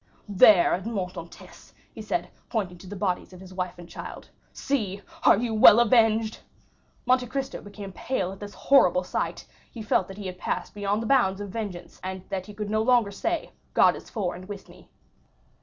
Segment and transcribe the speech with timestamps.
[0.27, 5.03] "There, Edmond Dantès!" he said, pointing to the bodies of his wife and child, "see,
[5.21, 6.39] are you well avenged?"
[7.05, 11.03] Monte Cristo became pale at this horrible sight; he felt that he had passed beyond
[11.03, 14.49] the bounds of vengeance, and that he could no longer say, "God is for and
[14.49, 14.89] with me."